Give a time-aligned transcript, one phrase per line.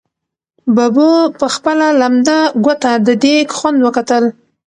[0.75, 4.23] ببو په خپله لمده ګوته د دېګ خوند وکتل.